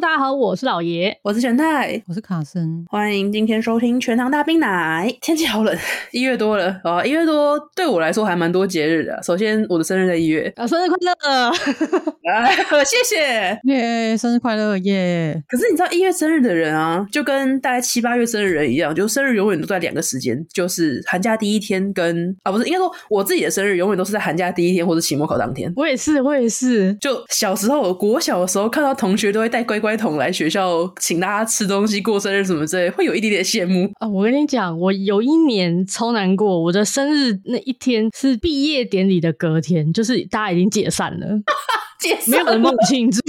[0.00, 5.14] 大家好，我是老爷，我是全太，我是卡森，欢迎今天收听全糖大冰奶。
[5.20, 5.76] 天气好冷，
[6.10, 9.20] 一月多了啊，一月多对我来说还蛮多节日的。
[9.22, 11.50] 首先，我的生日在一月啊，生日快乐！
[12.32, 12.48] 啊，
[12.84, 15.38] 谢谢耶，生日快乐耶！
[15.46, 25.70] 可是你知道一月生日的人啊，就跟大概七八月生日人一样，就生日永远都在两个时间，就是寒假第一天跟啊，不是应该说我自己的生日永远都是在寒假第一天或者期末考当天。
[25.76, 26.94] 我也是，我也是。
[26.94, 34.08] 就小时候，国小的时候看到同学都会带乖乖桶来学校，请大家吃东西、过生日什么之类，会有一点点羡慕啊。
[34.08, 41.26] 我跟你讲，我有一年超难过，我的生日那一天是毕业典礼的隔天，就是大家已经解散了，
[42.00, 43.20] 解散了，没有人帮我庆祝。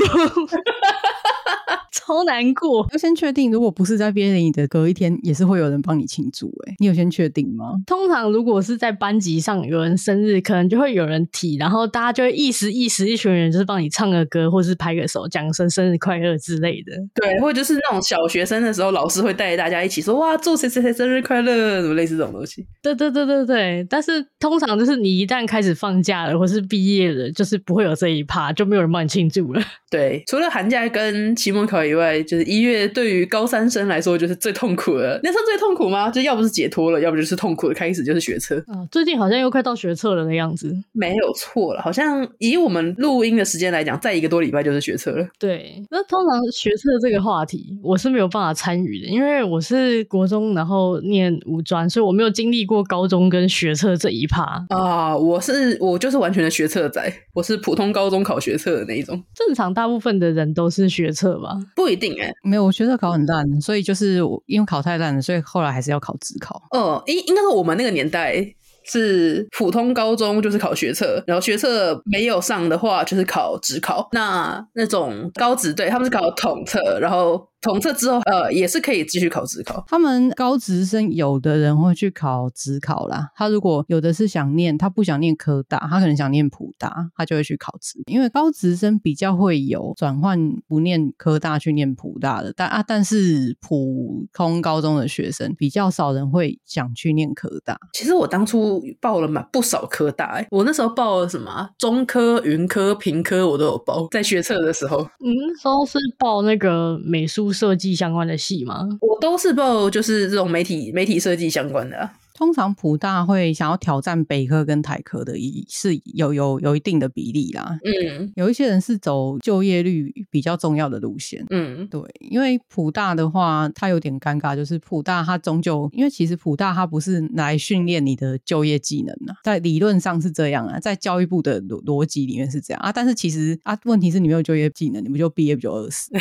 [1.92, 6.48] 超难过，要先确定，如果不是在毕业典礼的隔一天，也是会有人帮你庆祝。
[6.66, 7.74] 哎，你有先确定吗？
[7.86, 16.94] 通常如果是在班级上有人生日，可能就会有人提，然后大家就会意思意思，一群人就是帮你唱个歌，或是拍个手，讲声生日快乐之类的。
[17.14, 22.66] 对，或者就是那种小学生的时候，老师会带着大家一起说哇，祝谁谁谁生日快乐，什么类似这种东西。
[22.82, 29.62] 对对对对对，但是通常就是你一旦开始放假了，或是毕业了，就是不会有这一趴，就没有人帮你庆祝了。
[29.90, 35.20] 对，除了寒假跟期末考以外，就是一月对于高三生来说就是最痛苦的。
[35.24, 36.10] 那算最痛苦吗？
[36.10, 38.58] 就要不是解脱了，要不就是痛苦的开始，就是学测。
[38.68, 40.74] 啊，最近好像又快到学测了的样子。
[40.94, 45.28] 没有错了，好像以我们录音的时间来讲，再一个多礼拜就是学测了。
[45.38, 54.66] 对，那通常学测这个话题，我是没有办法参与的，因为我是国中，然后念五专，所以我没有经历过高中跟学测这一趴。
[54.70, 59.22] 啊，我是我就是完全的学测仔，我是普通高中考学测的那一种。
[59.36, 59.82] 正常大。
[59.82, 61.58] 大部分的人都是学测吧？
[61.76, 66.62] 不一定哎、欸，没有，我学测考很烂，所以就是因为考太烂了，所以后来还是要考职考。
[66.72, 68.36] 哦，应应该是我们那个年代
[68.84, 74.10] 是普通高中就是考学测，然后学测没有上的话就是考职考。
[74.12, 77.51] 那那种高职对他们是考统测，然后。
[77.62, 79.84] 统测之后，呃，也是可以继续考职考。
[79.88, 83.30] 他们高职生有的人会去考职考啦。
[83.36, 88.02] 他如果有的是想念，他不想念科大，他可能想念普大，他就会去考职。
[88.08, 97.80] 因为高职生比较会有转换不念科大去念普大的，但啊，但是普通高中的学生比较少人会想去念科大。
[97.94, 104.08] 其实我当初报了蛮不少科大，欸，我那时候报了什么中科、云科、平科，我都有报。
[104.10, 107.51] 在学测的时候，嗯，那时候是报那个美术。
[107.52, 108.88] 设计相关的系吗？
[109.02, 112.14] 我都是报，就是这种媒体媒体设计相关的啊。
[112.34, 117.78] 通常普大会想要挑战北科跟台科的，一是有有有一定的比例啦。
[117.84, 121.46] 嗯，有一些人是走就业率比较重要的路线。
[121.52, 122.02] 嗯，对，
[122.32, 136.10] 因为普大的话，它有点尴尬，就是普大它终究，因为其实普大它不是来训练你的就业技能啊，在理论上是这样啊，在教育部的逻逻辑里面是这样啊，但是其实啊，问题是你没有就业技能，你不就毕业不就饿死？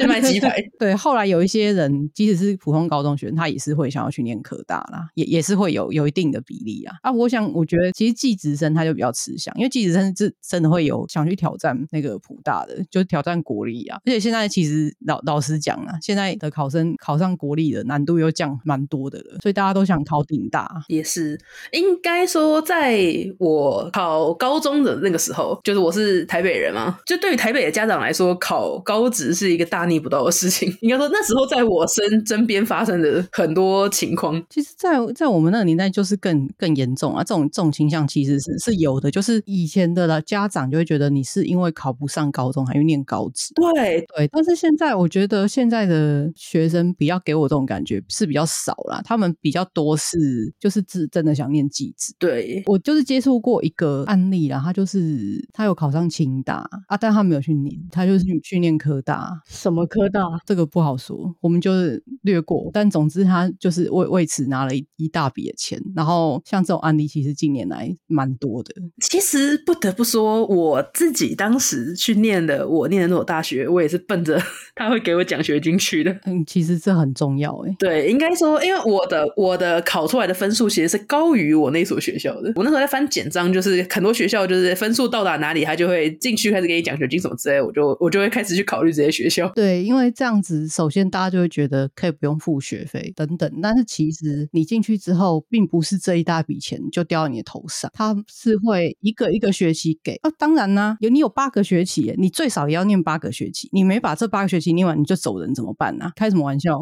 [0.00, 0.56] 就卖鸡排。
[0.78, 5.08] 对，后来有一些人，即使是普通高中学生，他也是会想要去念科大啦。
[5.14, 7.12] 也也是会有有一定的比例啊啊！
[7.12, 13.98] 我想，我觉得其实技职生他就比较吃香，因为技职生是真的会有想去挑战那个普大的，就是挑战国立啊。
[14.06, 20.82] 而且现在其实老老实讲啊，现在的考生考上国立的难度又降蛮多的了，所以大家都想考顶大。
[20.88, 21.38] 也是
[21.72, 23.04] 应该说，在
[23.38, 30.74] 我考高中的那个时候，就是我是台北人嘛，就对于台北的家长来说，考高职是一个大逆不到的事情。
[30.80, 35.50] 应该说那时候在我身身边发生的很多情况，其实在，在在我们。
[35.50, 37.24] 那个年代就是更更严重啊！
[37.24, 44.28] 这种这种倾向其实是是有的，就是以前的家长就会觉得你是因为考不上高中还去念高职，对对。
[44.28, 50.16] 但是现在我觉得现在的学生比较给我这种感觉是比较少啦，他们比较多是
[50.60, 52.14] 就是真真的想念技职。
[52.20, 59.42] 对，我就是接触过一个案例啦，他就是他有考上清大啊，但他没有去念，他就是去念科大。
[59.48, 60.22] 什么科大？
[60.44, 62.70] 这个不好说，我们就是略过。
[62.72, 65.40] 但总之他就是为为此拿了一一大笔。
[65.40, 68.74] 的钱，然后像这种案例，其实近年来蛮多的。
[69.00, 74.38] 其实不得不说，我自己当时去念的，我念的那所大学，我也是奔着
[74.76, 76.14] 他会给我奖学金去的。
[76.26, 77.74] 嗯，其实这很重要哎。
[77.78, 82.52] 对，应该说，因为我的我的考出来的分数其实是高于我那所学校的。
[82.54, 89.50] 我那时候在翻简章，就是很多学校就是分数到达哪里，他就会进去开始给你奖学金什么之类，我就我就会开始去考虑这些学校。
[89.54, 95.44] 对，因为这样子，首先大家就会觉得可以不用付学费等等，但是其实你进去之后。
[95.48, 100.30] 并不是这一大笔钱就掉到你的头上，他是会一个一个学期给啊。
[100.38, 103.68] 当然啦、啊，有你有八个学期，你最少也要念八个学期。
[103.72, 106.12] 你没把这八个学期念完，你就走人怎么办呢、啊？
[106.14, 106.78] 开什么玩笑？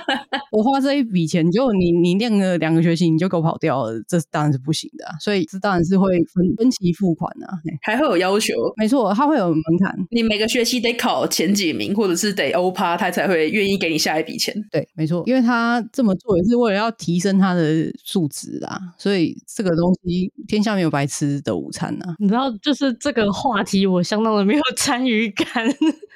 [0.52, 5.14] 我花这一笔钱，结果你你念个两个学期你就给我跑掉了，这当然是不行的、啊。
[5.20, 8.54] 所以这当然是会分分期付款啊，还会有要求。
[8.76, 14.54] 没错，他会有门槛，你每个学期得考前几名，或者是得欧趴，他才会愿意给你下一笔钱。
[14.72, 25.46] 对，没错，因为他这么做也是为了要提升他的素质啦，所以这个东西天下没有白吃的午餐呐、你知道，就是这个话题，我相当的没有 参与感。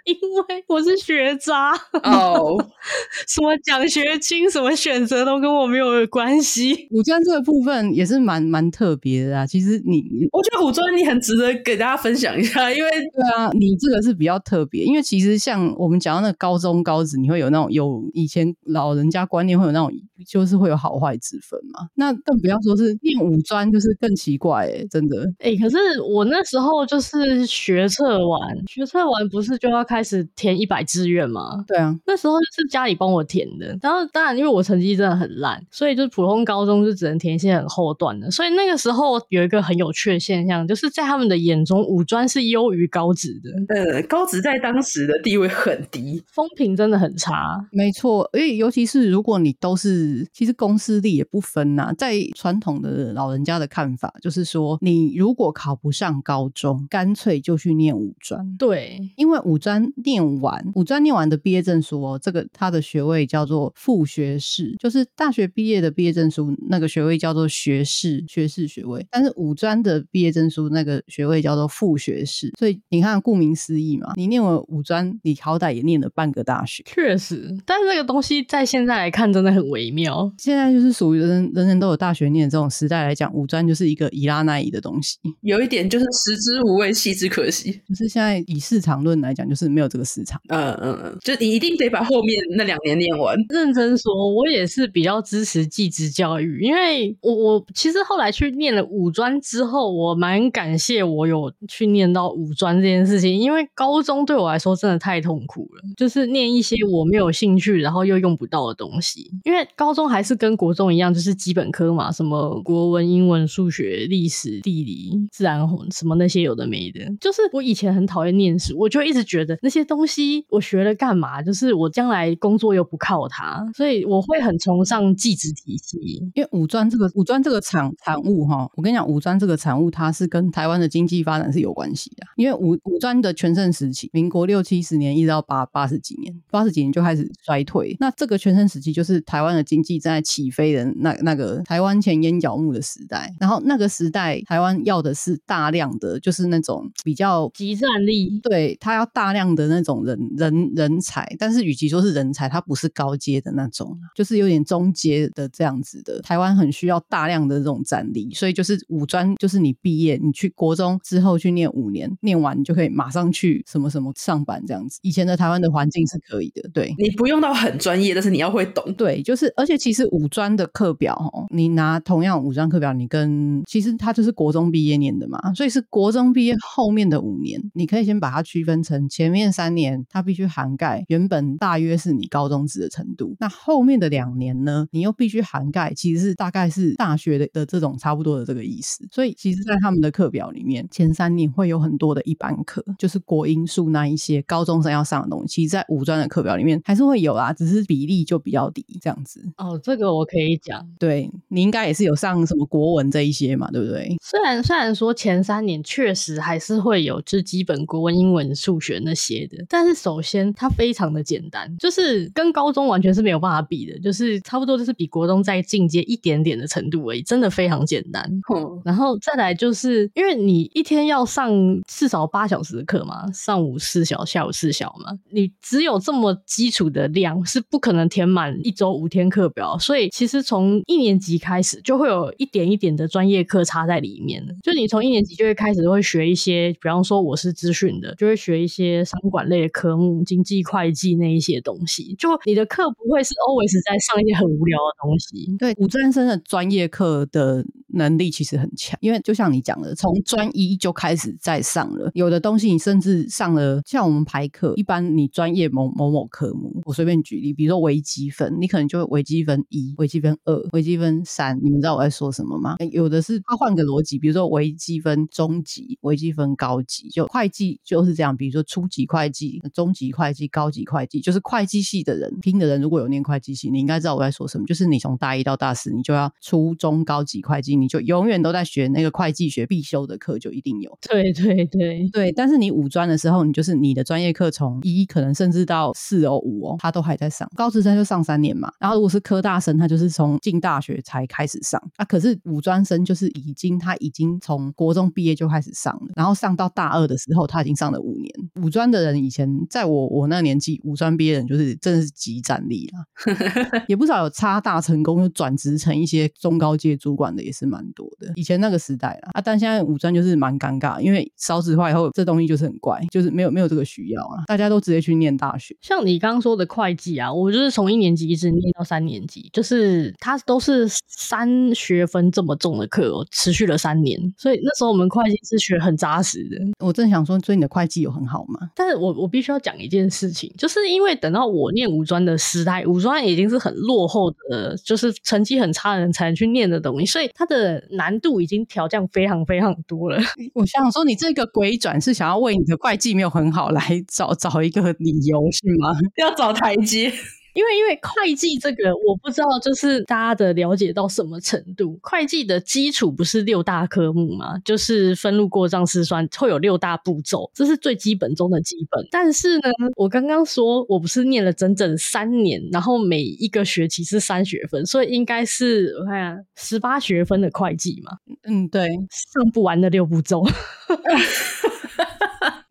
[0.07, 1.73] 因为我是学渣
[2.05, 2.61] 哦，oh.
[3.27, 6.87] 什么奖学金、什么选择都跟我没有关系。
[6.93, 9.45] 五专这个部分也是蛮蛮特别的啊。
[9.45, 14.85] 其实你，我觉得五专你很值得给大家分享一下， 因为对啊，你这个是比较特别。
[14.85, 19.91] 因为其实像我们讲到那高中高职，你会有那种有以前老人家观念会有那种，
[20.25, 21.89] 就是会有好坏之分嘛。
[21.97, 25.57] 那更不要说是念五专，就是更奇怪哎，真的哎。
[25.57, 29.96] 可是我那时候就是学测完，学测完不是就要开。
[29.97, 31.65] 开始填一百志愿嘛？
[31.67, 33.79] 对啊，那时候是家里帮我填的。
[33.81, 38.31] 然后当然，因为我成绩真的很烂，所以就是普通高中就只能填一些很后段的。
[38.31, 43.75] 所以那个时候有一个很有趣的现象，就是在他们的眼中，五专是优于高职的。
[43.75, 47.67] 呃，高职在当时的地位很低，风评真的很差。
[47.73, 51.95] 没错，因为尤其是如果你都是，其实公私立也不分呐、啊。
[51.97, 58.57] 在传统的老人家的看法，就是说你如果考不上高中，干脆就去念五专。
[58.59, 59.86] 对，因为五专。
[60.05, 80.33] 念完五专念完的毕业证书哦，这个他的学位叫做副学士，就是大学毕业的毕业证书那个学位叫做学士学士学位，但是五专的毕业证书那个学位叫做副学士，所以你看顾名思义嘛，你念完五专，你好歹也念了半个大学，确实，但是这个东西在现在来看真的很微妙。
[80.39, 89.76] 现在就是属于人人人都有大学念的这种时代来讲，五专就是一个以拉奈的东西，有一点就是食之无味，弃之可惜，就是现在以市场论来讲，就是。
[89.77, 93.37] 没有这个市场，嗯嗯嗯，就你一定得把后面那两年念完。
[93.51, 109.31] 认真说，我也是比较支持技职教育，因为我我其实后来去念了五专之后，我蛮感谢我有去念到五专这件事情，因为高中对我来说真的太痛苦了，就是念一些我没有兴趣，然后又用不到的东西。
[109.45, 117.01] 因为高中还是跟国中一样，就是基本科嘛，什么国文、英文、数学、历史、地理、自然什么那些有的没的。
[117.21, 119.56] 就是我以前很讨厌念书，我就一直觉得。
[119.63, 121.43] 那些东西我学了干嘛？
[121.43, 125.97] 就是我将来工作又不靠它，所以我会很崇尚技职体系。
[126.35, 132.27] 因为五专这个五专这个产产物哈，我跟你讲，五专这个产物它是跟台湾的经济发展是有关系的。
[132.37, 137.97] 因为五五专的全盛时期，民国六七十年一直到八八十几年，八十几年就开始衰退。
[138.01, 143.35] 那这个全盛时期就是台湾的经济正在起飞的那那个台湾前烟角木的时代。
[143.41, 149.46] 然后那个时代，台湾要的是大量的，就是那种比较集战力，对，他要大量。
[149.55, 156.21] 的那种人人人才，但是与其说是人才，他不是高阶的那种，就是有点中阶的这样子的。
[156.23, 164.99] 台湾很需要大量的这种战力，所以就是五专，就是你毕业，你去国中之后去念五年，念完你就可以马上去什么什么上班这样子。
[165.03, 168.93] 以前的台湾的环境是可以的，对，你不用到很专业，但是你要会懂。
[168.95, 179.36] 对，就是而且其实五专的课表哦，你拿同样五专课表，你跟其实他就是国中毕业念的嘛，所以是国中毕业后面的五年，你可以先把它区分成前面。
[179.53, 183.37] 三年，它必须涵盖原本大约是你高中职的程度。
[183.39, 189.07] 那后面的两年呢，你又必须涵盖，其实是大概是大学的的这种差不多的这个意思。
[189.11, 195.47] 所以，其实，在他们的课表里面，前三年会有很多的一般课，就是国英数那一些高中生要上的东西。
[195.49, 199.43] 其实，在五专的课表里面还是会有啊，只是比例就比较低这样子。
[199.59, 200.87] 哦，这个我可以讲。
[200.99, 204.17] 对，你应该也是有上什么国文这一些嘛，对不对？
[204.23, 209.26] 虽然虽然说前三年确实还是会有这基本国文、英文、数学那些。
[209.69, 218.23] 但是首先它非常的简单，就是跟高中完全是没有办法比的，就是差不多就是比国中再进阶一点点的程度而已，真的非常简单。
[218.55, 221.53] 嗯，然后再来就是因为你一天要上
[221.87, 245.57] 至少八小时的课嘛，上午四小，下午四小嘛，你只有这么基础的量是不可能填满一周五天课表，所以其实从一年级开始就会有一点一点的专业课插在里面，就你从一年级就会开始会学一些，比方说我是资讯的，就会学一些商管类的科目，经济会计那一些东西，就你的课不会是 always 在上一些很无聊的东西。
[245.59, 252.11] 对，五专生的专业课的能力其实很强，因为就像你讲的，从专一就开始在上了。
[252.15, 262.77] 有的东西你甚至上了，像我们排课，一般你专业某某某科目，我随便举例，比如说微积分，你可能就微积分一、微积分二、微积分三，你们知道我在说什么吗？
[262.93, 280.97] 有的是它换个逻辑，比如说微积分中级、微积分高级，就会计就是这样，比如说初级会计、中级会计、高级会计，就是会计系的人听的人，如果有念会计系，你应该知道我在说什么，就是你从大一到大四，你就要初中高级会计，你就永远都在学那个会计学必修的课，就一定有。
[281.03, 287.49] 对对对对，但是你五专的时候，你就是你的专业课从一可能甚至到四哦五哦，他都还在上。
[287.57, 292.05] 高职生就上三年嘛，然后如果是科大生，他就是从进大学才开始上啊。
[292.05, 298.33] 可是五专生就是已经他已经从国中毕业就开始上了，然后上到大二的时候，他已经上了五年。
[298.63, 303.05] 五专的人以前在我我那年纪，五专毕业的人就是真的是极战力啦，
[303.89, 308.33] 也不少有差大成功就转职成一些中高阶主管的也是蛮多的。
[308.35, 315.77] 以前那个时代啦啊，但现在五专就是蛮尴尬，因为少子化以后，这东西就是很怪，就是没有没有这个需要啊，大家都直接去念大学。
[315.81, 326.57] 像你刚刚说的会计啊，我就是从一年级一直念到三年级，就是它都是三学分这么重的课哦，持续了三年，所以那时候我们会计是学很扎实的。
[326.85, 328.71] 我正想说，所以你的会计有很好吗？
[328.75, 340.19] 但是我我必须要讲一件事情，就是因为等到我念五专的时代，五专已经是很落后的，就是成绩很差的人才能去念的东西，所以它的难度已经调降非常非常多了。
[340.55, 345.97] 我想说，你这个鬼转是想要为你的会计没有很好来找找一个理由是吗？
[346.17, 347.13] 要找台阶。
[347.57, 351.99] 因为因为会计这个我不知道，就是大家的了解到什么程度？
[352.03, 354.59] 会计的基础不是六大科目吗？
[354.63, 359.09] 就是分录、过账、试算，会有六大步骤，这是最基本中的基本。
[359.11, 368.19] 但是呢，我刚刚说我不是念了整整三年，然后每一个学期是三学分，所以应该是我看十八学分的会计嘛？
[368.45, 370.45] 嗯，对，上不完的六步骤。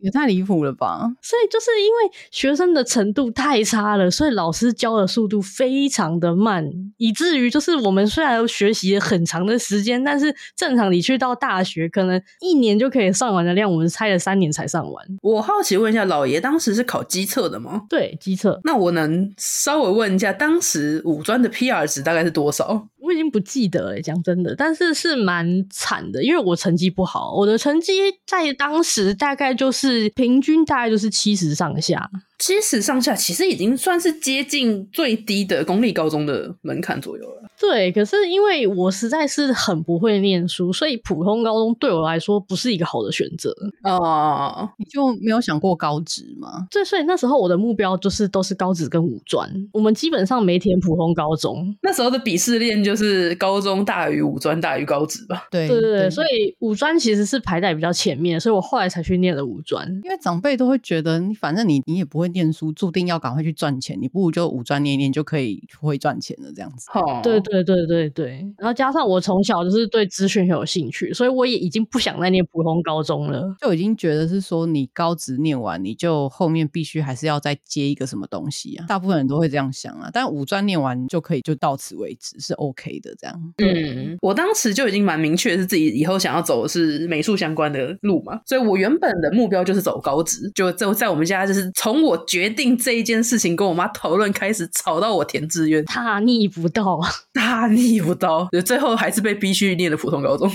[0.05, 1.01] 也太离谱了吧！
[1.19, 6.63] 所以就是因为学生的程度太差了，所以老师教的速度非常的慢，
[6.97, 15.05] 以至于就是我们虽然学习了很长的时间，但是正常你去到大学，可能一年就可以上完的量，我们猜了三年才上完。
[15.23, 17.81] 我好奇问一下，老爷当时是考机测的吗？
[17.89, 18.61] 对，机测。
[18.63, 22.87] 那我能稍微问一下，当时五专的 PR 值大概是多少？
[23.05, 27.93] 我已经不记得了，讲真的，但是是蛮惨的，因为我成绩不好，我的成绩
[28.25, 32.09] 在当时大概就是平均大概就是七十上下。
[32.37, 37.43] 七十上下其实已经算是接近最低的公立高中的门槛左右了。
[37.57, 43.55] 对，可是因为我实在是很不会念书，所以普通高中对我来说不是一个好的选择。
[43.83, 46.67] 哦，你就没有想过高职吗？
[46.69, 51.73] 对，所以那时候我的目标就是都是高职跟五专，我们基本上没填普通高中。
[51.81, 55.47] 那时候的鄙视链就是高中大于五专大于高职吧？
[55.49, 59.87] 对对对对，所以五专其实是排在比较前面，所以我后来才去念了五专。
[60.03, 62.24] 因为长辈都会觉得，你反正你你也不会。
[62.29, 66.87] 念书注定要赶快去赚钱，你不如就五专念一念就可以会赚钱了，这样子。
[66.93, 68.45] 哦，对对对对对。
[68.57, 78.85] 然后加上我从小就是对资讯很有兴趣，所以我也已经不想再念普通高中了，就已经觉得是说你高职念完，你就后面必须还是要再接一个什么东西啊。
[78.87, 83.53] 大部分人都会这样想啊，但五专念完就可以就到此为止，是 OK 的这样。
[83.57, 92.14] 嗯，我当时就已经蛮明确是自己以后想要走的是美术相关的路嘛，所以我原本的目标就是走高职，就在在我们家就是从我。
[92.25, 96.99] 决定这一件事情，跟我妈讨论，开始吵到我填志愿，大逆不道，
[97.33, 100.51] 大逆不道，最后还是被逼去念了普通高中。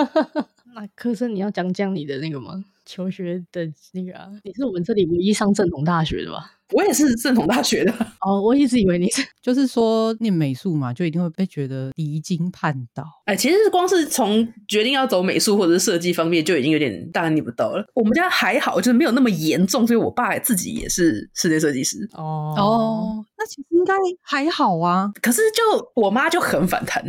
[0.74, 2.64] 那科生，你要讲讲你的那个吗？
[2.92, 6.52] 求学的那个啊，你是我们这里唯一上正统大学的吧？
[6.72, 13.04] 我也是正统大学的哦，我一直以为你是， 就是说念美术嘛，就一定会被觉得离经叛道。
[13.26, 17.84] 哎，其实是光是从决定要走美术或者是设计方面，就已经有点大逆不道了。
[17.94, 22.08] 我们家还好，就是没有那么严重，所以我爸自己也是室内设计师。
[22.14, 25.10] 哦哦，那其实应该还好啊。
[25.20, 25.62] 可是就
[25.94, 27.04] 我妈就很反弹，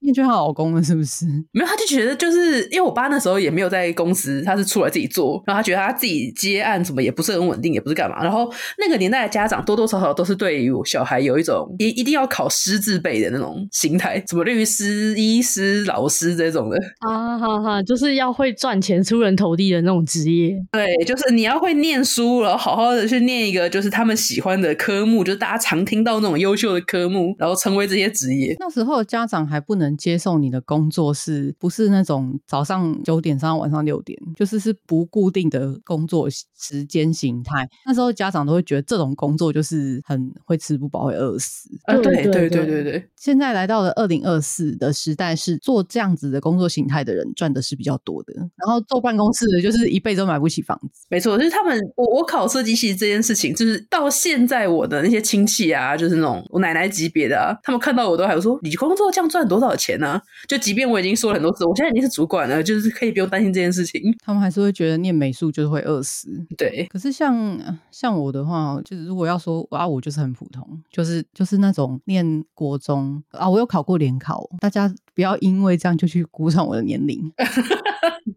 [0.00, 1.26] 厌倦她老公了是不是？
[1.52, 8.50] 没有，她就觉得就是因为我爸那时候也没有在公司，他是出来自己做，然后他觉得他自己接案什么也不是很稳定，也不是干嘛，然后。
[8.78, 20.56] 那个年代的家长多多少少都是对于小孩有一种一一定要考师字辈的那种心态，什么律师、医师、老师这种的啊，哈哈，就是要会赚钱、出人头地的那种职业。
[20.72, 28.56] 对，就是你要会念书，然后好好的去念一个就是他们喜欢的科目，就是大家常听到那种优秀的科目，然后成为这些职业。
[28.58, 37.68] 那时候家长还不能接受你的工作是不是那种早上九点上到晚上六点，就是是是不固定的工作时间形态。
[37.86, 41.68] 那时候家长都会觉得这种工作就是很会吃不饱，会饿死。
[41.84, 43.10] 啊，对对对对对对。
[43.16, 48.32] 现在来到了二零二四的时代，是做这样子的工作形态的人赚的是比较多的。
[48.34, 51.06] 然后坐办公室的，就是一辈子都买不起房子。
[51.08, 51.78] 没错，就是他们。
[51.96, 60.22] 我我考设计系这件事情，就是到现在我的那些亲戚啊，就是那种我奶奶级别的啊，他们看到我都还有说：“你工作这样赚多少钱呢？”啊？
[60.48, 64.00] 就即便我已经说了很多次，我现在已经是主管了，就是可以不用担心这件事情。
[64.24, 66.28] 他们还是会觉得念美术就是会饿死。
[66.56, 67.58] 对，可是像
[67.90, 77.32] 像我的话，就是如果要说啊，我就是很普通，就是就是那种念国中啊，我有考过联考，大家不要因为这样就去估算我的年龄。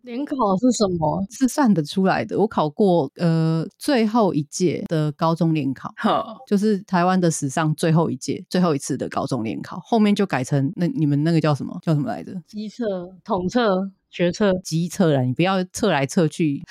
[0.01, 1.23] 联考是什么？
[1.29, 2.37] 是算得出来的。
[2.39, 11.77] 我考过呃最后一届的高中联考，好，就是台湾的史上最后一届、最后一次的高中联考，后面就改成那你们那个叫什么？
[11.83, 12.33] 叫什么来着？
[12.47, 12.83] 机测、
[13.23, 13.91] 统测。
[14.13, 16.61] 学测、机测了，你不要测来测去，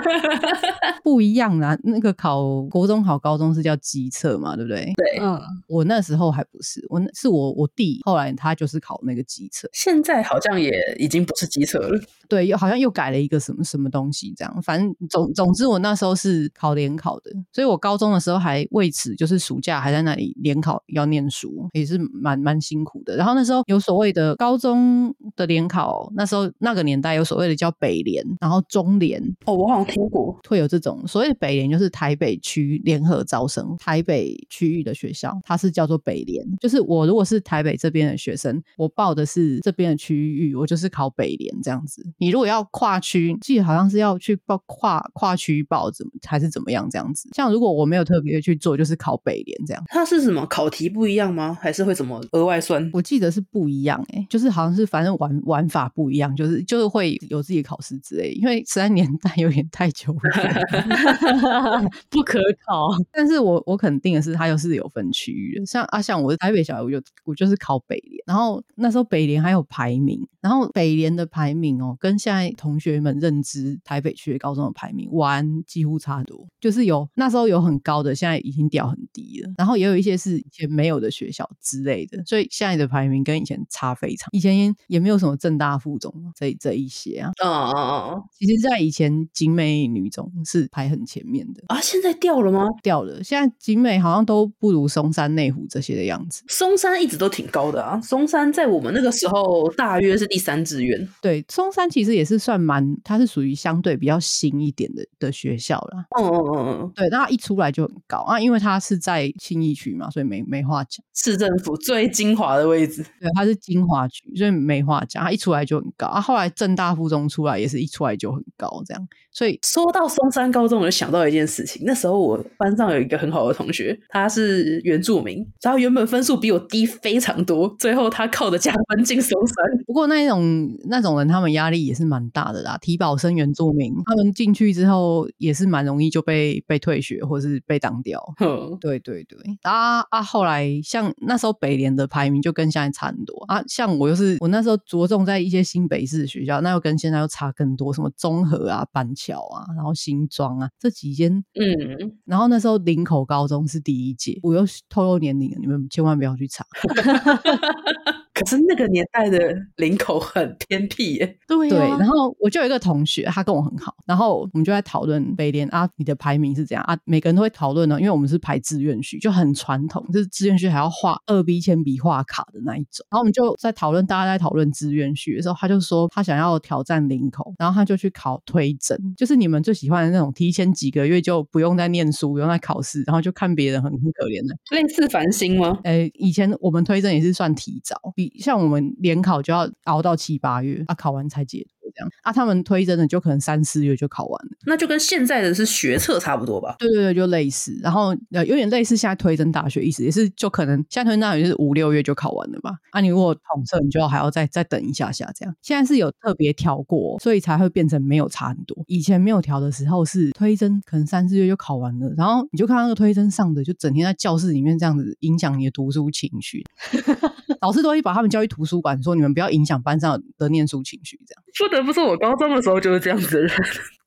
[1.02, 1.74] 不一样啦。
[1.82, 4.92] 那个考国中考高中是叫机测嘛，对不对？
[4.94, 11.98] 对，嗯，我那时候还不是，我是我我弟，后来他就是考那个机测，现在好像也已经不是机测了，
[12.28, 23.16] 对，又好像又改了一个什么什么东西，这样，反正总总之我那时候是考联考的，所以我高中的时候还为此就是暑假还在那里联考要念书，也是蛮蛮辛苦的。
[23.16, 26.49] 然后那时候有所谓的高中的联考，那时候。
[26.58, 36.44] 那个年代有所谓的叫北联，然后中联哦，我好像听过，会有这种所谓的北联，就是台北区联合招生，台北区域的学校，它是叫做北联。
[36.58, 42.04] 就是我如果是台北这边的学生，我报的是这边的区域，我就是考北联这样子。
[42.18, 47.28] 你如果要跨区，记得好像是要去报跨跨区报，怎么还是怎么样这样子？
[47.34, 49.82] 像如果我没有特别去做，就是考北联这样。
[49.88, 51.56] 它是什么考题不一样吗？
[51.60, 52.88] 还是会怎么额外算？
[52.92, 60.20] 我记得是不一样哎、欸，就是好像是反正玩玩法不一样，就是就是会有自己的考试之类，因为十三年代有点太久了，
[62.08, 62.88] 不可考。
[63.12, 65.66] 但是我我肯定的是，它又是有分区域的。
[65.66, 84.28] 像啊，像我是台北小孩，我就我就是考北联，然后那时候北联还有排名，然后北联的排名哦，跟现在同学们认知台北区高中的排名完几乎差不多，就是有那时候有很高的，现在已经掉很低了，然后也有一些是以前没有的学校之类的，所以现在的排名跟以前差非常。
[84.30, 87.80] 以前也没有什么正大附中这这一些啊，哦哦
[88.14, 92.68] 哦，其实，在以前景美女中是排很前面的啊，现在掉了吗？
[92.80, 96.44] 掉了，现在景美好像都不如松山、内湖这些的样子。
[96.46, 101.08] 松山一直都挺高的啊，松山在我们那个时候大约是第三志愿。
[101.20, 106.04] 对，松山其实也是算蛮，它是属于相对比较新一点的的学校啦。
[106.18, 111.04] 嗯嗯嗯嗯，对，那它一出来就很高啊，因为它是在信义区嘛，所以没没话讲。
[111.14, 115.22] 市政府最精华的位置，对，它是精华区，所以没话讲。
[115.22, 119.08] 它一出来就很高啊，后来政大附中出来也是一出来就很高，这样。
[119.32, 121.82] 所以说到松山高中，我就想到一件事情。
[121.84, 129.56] 那时候我班上有一个很好的同学，他是原住民，然后原本分数比我低非常多，最后他靠着加分进松山。
[129.86, 132.76] 不过那种那种人，他们压力也是蛮大的啦。
[132.78, 138.20] 体保生原住民，他们进去之后也是蛮容易就被被退学，或是被挡掉。
[138.38, 139.38] 哼，对对对。
[139.62, 140.22] 啊啊！
[140.22, 143.62] 后来像那时候北联的排名就跟现在差很多啊。
[143.66, 151.32] 像我又是我那时候着重在一些新北市的学校，那又跟现在又差更多，什么综合啊、板桥啊，然后新庄啊这几间。
[151.54, 156.64] 嗯，然后那时候林口高中是第一届，我又透露年龄了，你们千万不要去查。
[158.40, 161.78] 可是那个年代的林口很偏僻耶，对、啊、对。
[161.98, 166.96] 然后我就有一个同学，他跟我很好，然后我们就在讨论北联啊，你的排名是怎样啊？
[167.04, 173.04] 每个人都会讨论呢，因为我们是排志愿序，就很传统，就是志愿序还要画二 B 铅笔画卡的那一种。
[173.10, 185.78] 然后我们就在讨论，大家在讨论志愿序的时候，他就说他想要挑战林口，然后他就去考推甄，就是你们最喜欢的那种，提前几个月就不用再念书，不用再考试，然后就看别人很很可怜的，类似繁星吗？
[185.84, 188.29] 诶，以前我们推甄也是算提早，比。
[188.38, 192.32] 像我们联考就要熬到七八月啊，考完才结这样啊。
[192.32, 196.76] 他们推真的就可能三四月就考完了，那就跟现在的是学测差不多吧？
[196.78, 197.78] 对对对，就类似。
[197.82, 202.72] 然后呃，有点类似现在推甄大学意思，也是就可能现在推甄大学是五六月就考完了吧？
[202.90, 205.54] 啊，你如果统测，你就还要再再等一下下这样。
[205.62, 208.76] 现在是有特别调过，所以才会变成没有差很多。
[208.86, 216.64] 以前没有调的时候是推甄，可能三四月就考完了，然后你就看到那个推甄上的，就整天在教室里面这样子影响你的读书情绪。
[217.60, 221.20] 老师都会把他们叫去图书馆，说你们不要影响班上的念书情绪。
[221.26, 221.42] 这样，
[221.82, 223.50] 不是，我高中的时候就是这样子的人。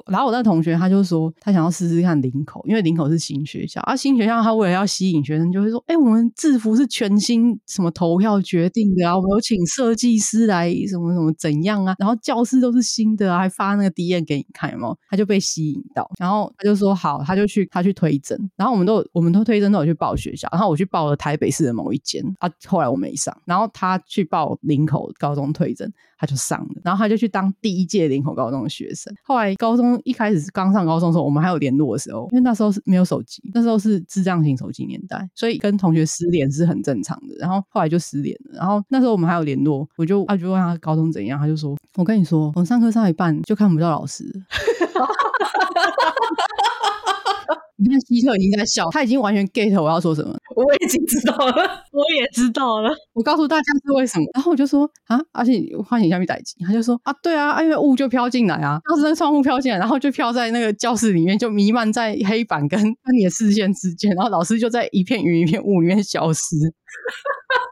[0.07, 14.97] 然后我那同学他就说，他想要试试看林口，因为林口是新学校，啊、新学校他为了要吸引学生，就会说，哎、我们制服是全新什么投票决定的啊，我们有请设计师来什么什么怎样啊，然后教室都是新的，还发那个 DM 给你看，有没有？
[15.09, 25.91] 他就被吸引到，然后他就说好，他就去他去推甄，然后我们都我们都推甄都有去报学校，然后我去报了台北市的某一间啊，后来我没上，然后他去报林口高中推甄。
[26.15, 29.13] 他就上了，然后他就去当第一届林口高中的学生。
[29.25, 37.35] 后来高中一开始是刚上高中的时候，我们还有联络的时候，因为那时候是没有手机，那时候是智障型手机年代，所以跟同学失联是很正常的。
[37.39, 44.23] 然后后来就失联了，然后那时候我们还有联络，我就他就问他高中怎样，他就说：“我跟你说，我上课上一半就看不到老师。
[47.77, 50.29] ”你看希特已经在笑，他已经完全 get 我要说什么。
[50.55, 51.53] 我已经知道了，
[51.91, 52.93] 我也知道了。
[53.13, 66.41] 我告诉大家是为什么，然后我就说啊，而且唤醒下面待机，他就说啊，对啊，因为雾就飘进来啊，当时那个窗户飘进来，然后就飘在那个教室里面，就弥漫在黑板跟跟你的视线之间，然后老师就在一片云一片雾里面消失。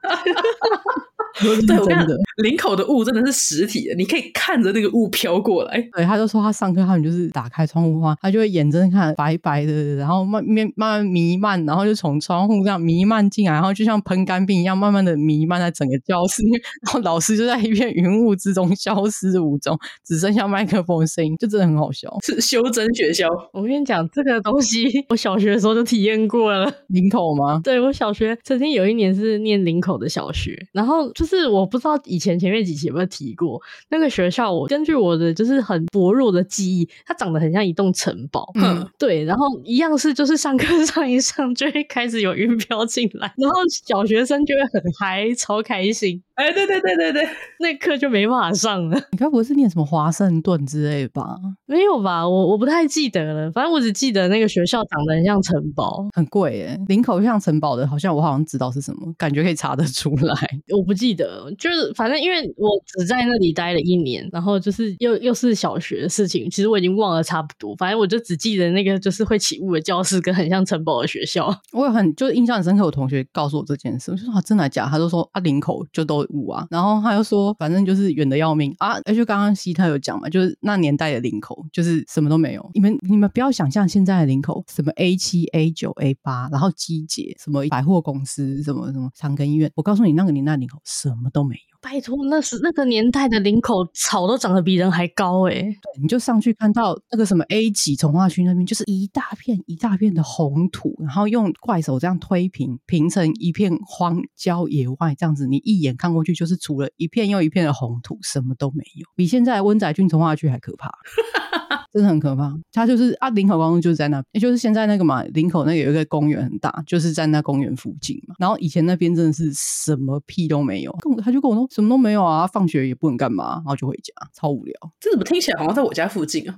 [1.41, 5.81] 对，真的，林口的雾真的是实体的，你可以看着那个雾飘过来。
[5.93, 16.41] 对，他就说他上课，他们就是打开窗户的话，他就会眼睁看白白的，然后慢慢慢慢弥漫，然后就从窗户这样弥漫进来，然后就像喷干冰一样，慢慢的弥漫在整个教室。
[16.83, 22.09] 然后老师就在一片云雾之中消失无踪，只剩下麦克风声音，就真的很好笑。
[22.23, 26.71] 是修真学校，我跟你讲，这个东西我小学的时候就体验过了。
[26.87, 27.61] 林口吗？
[27.63, 31.51] 对，我小学曾经有一年是念林口的小学，然后就是。
[31.51, 38.49] 我不知道以前前面几期有没有提过那个学校，我根据我的就是很薄弱的记忆，它长得很像一栋城堡。
[38.55, 46.23] 嗯，对，然后一样是就是上课上一上就会开始有云飘进来，然后小学生就会很嗨，超开心。
[46.41, 48.97] 哎、欸，对对对对对， 那课就没办法上了。
[49.11, 51.37] 你该不会是念什么华盛顿之类吧？
[51.67, 52.27] 没有吧？
[52.27, 53.51] 我我不太记得了。
[53.51, 56.79] 反正我只记得那个学校长得很像城堡，很贵耶。
[56.87, 60.35] 领口像城堡的，好像我好像知道是什么，感觉可以查得出来。
[60.75, 67.75] 我不记得，就是反正因为我只在那里待了一年，然后就是又又是小学的事情，其实我已经忘了差不多。
[67.75, 71.53] 反正我就只记得那个就是会起雾的教室跟很像城堡的学校。
[71.73, 74.89] 我有很就是印象很深刻，我同学告诉我这件事，我就说啊，真的假的？
[74.89, 76.25] 他就说啊，领口就都。
[76.31, 78.93] 五啊，然后他又说，反正就是远的要命啊！
[79.05, 82.69] 而且刚刚西特有讲嘛，就是那年代的领口，就是什么都没有。
[82.73, 89.71] 你们你们不要想象现在的领口，什么 A 七、A 九、A 八，然后机姐，什么百货公司，什么什么长庚医院。
[89.75, 91.70] 我告诉你，那个年代领口什么都没有。
[91.81, 95.53] 拜托，那是那个年代的林口草都长得比人还高哎！
[95.53, 110.91] 对，你就上去看到那个什么 A 级从化区那边，就是一大片一大片的红土，然后用怪手这样推平，平成一片荒郊野外这样子，你一眼看过去就是除了一片又一片的红土，什么都没有，比现在温仔郡从化区还可怕。
[111.91, 118.35] 真的很可怕，它就是啊，林口高中就是在那，也就是现在那个嘛，林口那个有一个公园很大，就是在那公园附近嘛。
[118.39, 124.73] 然后以前那边真的是什么屁都没有，跟我他就跟我说什么都没有啊，放学也不能干嘛，然后就回家，超无聊。
[124.99, 126.55] 这怎么听起来好像在我家附近啊？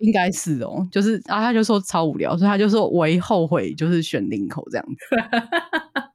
[0.00, 5.16] 应该是哦，就是啊，他就说超无聊，所以他就说唯后悔就是选林口这样子。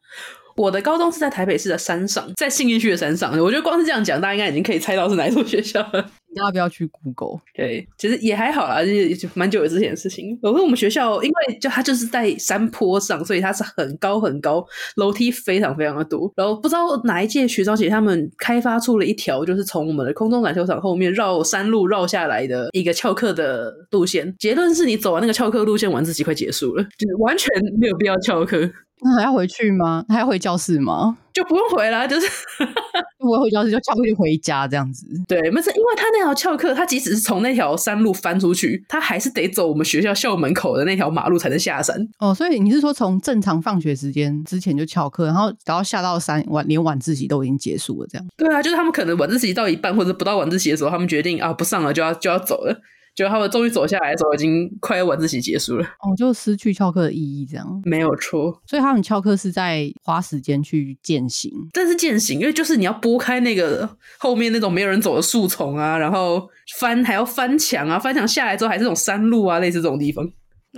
[0.58, 3.32] 我的高中是在台北市的山上，在信义区的山上。
[3.40, 6.12] 我觉得光是这样讲，大家应该已经可以猜到是哪一所学校了。
[6.34, 7.42] 你要不要去 Google？
[7.54, 10.38] 对，其实也还好啦，就是蛮久之前的事情。
[10.42, 14.66] 我说我们学校，因为就它就是在山坡上，所以它是很高很高，
[14.96, 16.32] 楼梯非常非常的多。
[16.36, 24.34] 然后不知道哪一届学长姐他们开发出了一条，就是从我们的空中篮球场后面绕山路绕下来的一个翘课的路线。
[24.40, 28.70] 结论是你走完那个翘课路线，晚自习快结束了，就是完全没有必要翘课。
[29.04, 30.06] 那还要回去吗？
[30.10, 31.18] 还要回教室吗？
[31.34, 32.28] 就不用回啦，就是
[33.18, 35.08] 我回教室就翘课就回家这样子。
[35.28, 41.98] 对，不是因为他那条翘课，他即使是从那条山路翻出去，他还是得走我们学校校门口的那条马路才能下山。
[42.20, 48.28] 哦，所以你是说从正常放学时间之前就翘课，然后然后下到山晚连晚自习都已经结束了这样？
[48.38, 52.82] 对啊，就是他们可能晚自习到一半或者不到晚自习的时候，他们决定啊不上了就要就要走了。
[53.14, 55.84] 就他们终于走下来的时候，已经快要晚自习结束了。
[55.84, 58.62] 哦，就失去翘课的意义，这样没有错。
[58.66, 70.28] 所以他们翘课是在花时间去践行，但是践行，因为就是你要拨开那个后面那种没有人走的树丛啊，然后翻还要翻墙啊，翻墙下来之后还是这种山路啊，类似这种地方。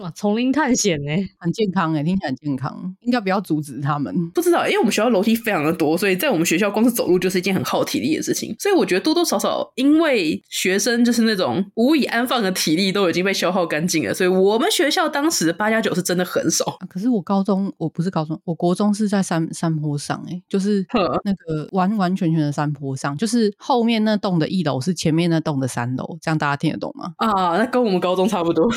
[0.02, 4.14] 哇，丛林探险呢，很健康哎，听起来很健康，应该不要阻止他们。
[4.32, 8.56] 不知道，因为我们学校楼梯非常的多，所以在我们学校光是走路就是一件很耗体力的事情。
[8.58, 16.66] 所以我觉得多多少少，因为学生就是那种无以安放的体力都已经被消耗干净了，所以我们学校当时八加九是真的很少。
[16.80, 20.84] 啊、可是我高中，我不是高中，我国中是在山山坡上哎，就是
[21.24, 27.14] 那个完完全全的山坡上，就是后面那栋的一楼是前面那栋的三楼，这样大家听得懂吗？
[27.18, 28.68] 啊，那跟我们高中差不多。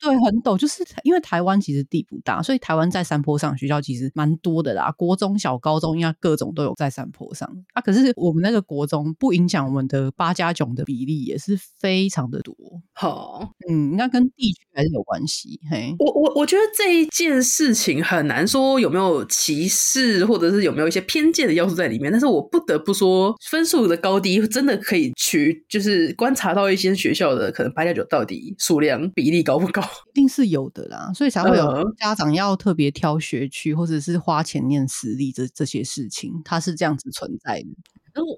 [0.00, 4.92] 对，很陡，就是因为台湾其实地不大，所以台湾在山坡上学校其实蛮多的啦。
[4.92, 7.80] 国中小、高中应该各种都有在山坡上啊。
[7.80, 12.54] 可是我们那个国中不影响我们的八加九的比例也是非常的多。
[12.92, 15.60] 好，嗯，应该跟地区还是有关系。
[15.70, 22.10] 嘿，我我我觉得这一件事情很难说有没有歧视，或者是有没有一些偏见的要素在里面。
[22.10, 29.82] 但是我不得不说，分数的高低真的可以去就是观察到一些学校的可能八加九到底数量比例高不高。
[30.10, 37.66] 一定是有的啦，所以才会有家长要特别挑学区，或者是花钱念私立这这些事情，它是这样子存在的。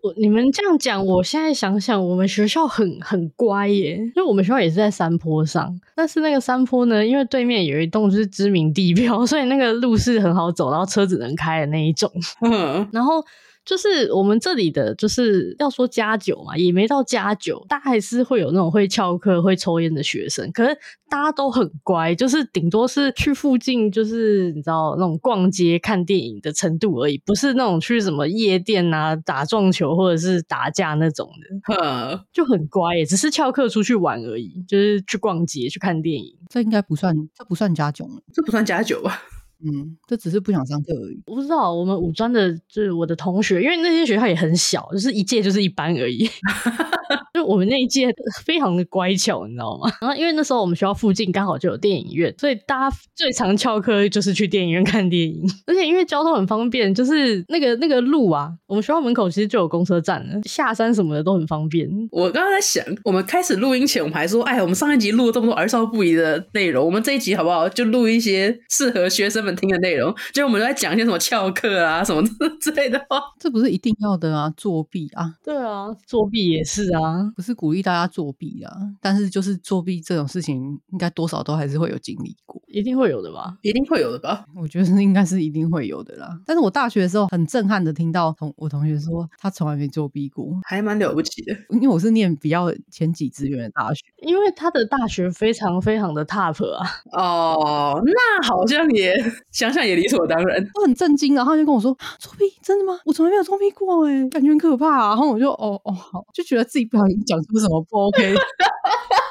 [0.02, 13.24] 我你们这样讲，我现在想想，我们学校很很乖耶，因为我们学校也是在山坡上，但是那个山坡呢，因为对面有一栋就是知名地标， 所以那个路是很好走，然后车子能开的那一种，嗯，然后。
[13.66, 20.50] 就是我们这里的，就是要说加酒嘛，也没到加酒，大家还是会有那种会翘课、会抽烟的学生。
[20.52, 31.74] 可是大家都很乖，就是顶多是去附近，就是你知道那种逛街、看电影的程度而已，不是那种去什么夜店啊、打撞球或者是打架那种的。
[31.74, 36.32] 呵，就很乖耶，只是翘课出去玩而已，就是去逛街、去看电影。
[36.48, 39.20] 这应该不算，这不算加酒，这不算加酒吧？
[39.64, 41.20] 嗯，这只是不想上课而已。
[41.26, 46.28] 我不知道，我们五专的，就是我的同学，因为那些学校也很小，就是一届就是一班而已。
[47.34, 48.08] 就我们那一届
[48.44, 49.90] 非常的乖巧，你知道吗？
[50.00, 55.42] 然后因为那时候我们学校附近刚好就有电影院，所以大家最常翘课就是去电影院看电影。
[55.66, 61.88] 而且因为交通很方便，就是那个那个路啊，我们学校门口其实就有公车站了，下山什么的都很方便。
[62.10, 67.68] 我刚刚在想，我们开始录音前，我们还说，哎，我们上一集录了这么多儿少不宜的内容，我们这一集好不好？
[67.68, 70.14] 就录一些适合学生们听的内容。
[70.32, 72.22] 就我们都在讲一些什么翘课啊什么
[72.60, 75.34] 之类的话，这不是一定要的啊，作弊啊。
[75.44, 76.95] 对啊，作弊也是啊。
[77.02, 77.32] 啊。
[77.36, 83.56] 不是鼓励大家作弊啊，但是就是作弊这种事情，应该多少都还是会有经历过，一定会有的吧？
[83.62, 84.44] 一定会有的吧？
[84.54, 86.38] 我觉得应该是一定会有的啦。
[86.44, 91.56] 但是我大学的时候很震撼的听到同我同学说，他从来没作弊过，还蛮了不起的。
[91.72, 96.86] 因为我是念比较前几志愿的大学，因为他的大学非常非常的 top 啊。
[97.12, 99.16] 哦，那好像也
[99.50, 100.62] 想想也理所当然。
[100.74, 102.98] 我很震惊，然后他就跟我说作弊真的吗？
[103.06, 105.08] 我从来没有作弊过哎，感觉很可怕啊。
[105.08, 108.34] 然后我就哦哦好，就觉得自己不小心讲出什么不 OK。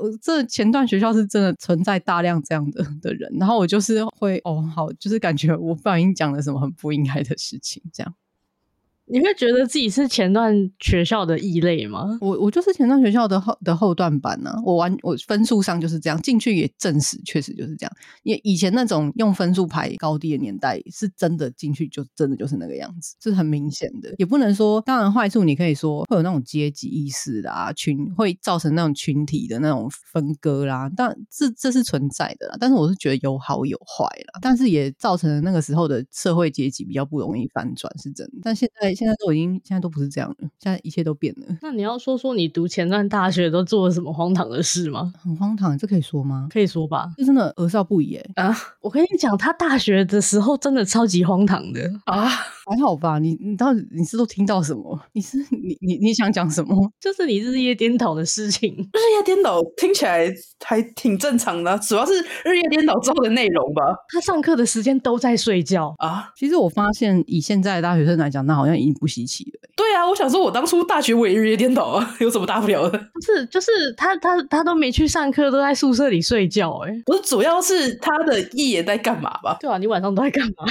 [0.00, 8.14] 我这前段学校是真的存在大量这样的 的人，然后我就是会哦好，就是感觉我不小心讲了什么很不应该的事情，这样。
[9.06, 12.18] 你会觉得自己是前段学校的异类吗？
[12.22, 17.92] 我我就是前段学校的后的后段班呢、我完我分数上就是这样，进去也证实确实就是这样。
[18.22, 24.14] 也以前那种用分数排高低的年代，是真的进去就真的就是那个样子，是很明显的。
[24.16, 30.90] 也不能说，当然坏处你可以说会有那种阶级意识啦，群会造成那种群体的那种分割啦。
[30.96, 32.56] 但这这是存在的啦。
[32.58, 34.38] 但是我是觉得有好有坏啦。
[34.40, 38.32] 但是也造成了那个时候的社会阶级比较不容易翻转，是真的。
[38.42, 38.93] 但现在。
[38.94, 41.56] 现在都已经，现在都不是这样了，现在一切都变了。
[41.62, 45.12] 那你要说说你读前段大学都做了什么荒唐的事吗？
[45.22, 46.48] 很荒唐，这可以说吗？
[46.50, 48.56] 可以说吧，这真的儿少不宜哎啊！
[48.80, 52.28] 我跟你讲，他大学的时候真的超级荒唐的啊。
[52.66, 54.98] 还好吧，你你到底你是都听到什么？
[55.12, 56.74] 你是你你你想讲什么？
[56.98, 58.72] 就是你日夜颠倒的事情。
[58.72, 60.32] 日夜颠倒听起来
[60.64, 62.12] 还挺正常的，主要是
[62.44, 63.82] 日夜颠倒之后的内容吧。
[64.08, 66.30] 他上课的时间都在睡觉啊。
[66.36, 69.68] 其实我发现以现在的大学生来讲，那好像已经不稀奇了。
[69.76, 72.98] 对啊，我想说，我当初大学我也日夜颠倒啊， 有什么大不了的？
[73.12, 76.70] 不是，就是他他他都没去上课，都在宿舍里睡觉。
[76.86, 79.56] 哎，不是，主要是他的夜在干嘛吧？
[79.60, 80.64] 对啊，你晚上都在干嘛？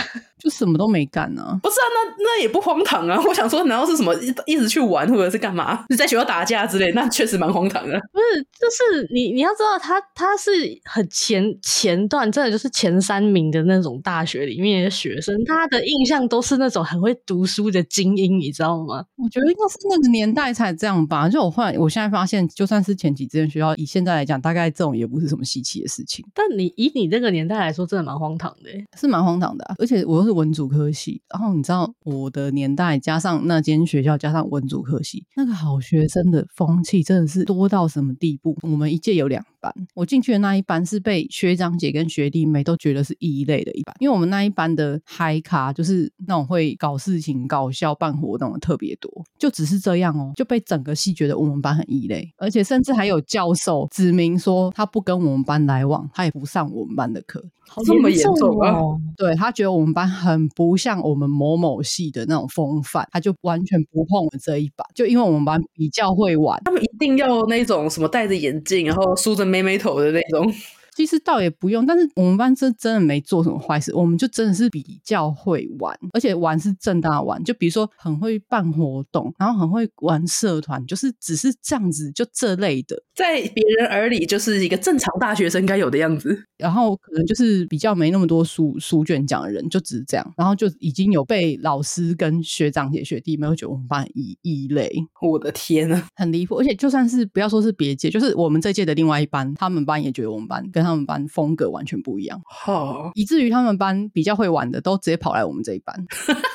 [0.44, 1.58] 就什么都没干呢。
[1.64, 3.18] 不是啊，那那也不荒唐啊。
[3.26, 5.86] 我想说，难道是什么一一直去玩，或者是干嘛？
[5.88, 7.94] 你在学校打架之类，那确实蛮荒唐的。
[8.12, 10.52] 不是，就是你你要知道他，他他是
[10.84, 19.06] 很前前段，真的就是前三名的那种大学里面的学生，他的印象都是那种很会读书的精英，你知道吗？
[19.16, 21.30] 我觉得应该是那个年代才这样吧。
[21.30, 26.26] 就我后来，我现在发现，就算是前几志愿学校，以现在来讲，大概这种也不是什么稀奇的事情。
[26.34, 29.76] 但你以你那个年代来说，真的蛮荒唐的，是蛮荒唐的啊。
[29.78, 38.58] 而且我又是文组科系，然后你知道我的年代加上那间学校加上文组科系，那个好学生的风气真的是多到什么地步？
[38.64, 39.74] 我们一届有两班。
[39.96, 57.42] 我进去的那一班是被学长姐跟学弟妹都觉得是异类的一班，因为我们那一班的嗨咖就是那种会搞事情、搞笑、办活动的特别多，就只是这样哦，就被整个系觉得我们班很异类，而且甚至还有教授指明说他不跟我们班来往，他也不上我们班的课。
[57.86, 58.78] 这么严重啊？
[59.18, 64.86] 对，他觉得我们班很不像我们某某系的那种风范，他就完全不碰我们这一班。
[64.94, 70.52] 就因为我们班比较会玩，他们一定要那种什么戴着眼镜，然后梳着没眉头的那种。
[70.96, 86.44] 其实倒也不用，但是我们班真真的没做什么坏事，我们就真的是比较会玩，而且玩是正大玩，就比如说很会办活动，然后很会玩社团，就是只是这样子，就这类的，在别人耳里就是一个正常大学生该有的样子。
[86.58, 94.90] 然后可能就是比较没那么多书书卷奖的人，就只是这样，然后就已经有被老师跟学长姐学弟没有觉得我们班异异类。
[95.22, 96.56] 我的天呐，很离谱！
[96.56, 106.06] 而且就算是不要说是别届，就是我们这届的另外一班，他们班也觉得我们班跟他们班风格完全不一样，好，以至于他们班比较会玩的都直接跑来我们这一班。